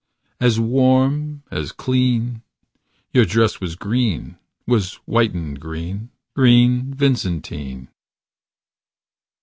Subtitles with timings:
[0.39, 2.41] As warm, as clean
[3.13, 4.35] Your dress was green.
[4.65, 6.09] Was whited green.
[6.33, 7.87] Green Vincentine.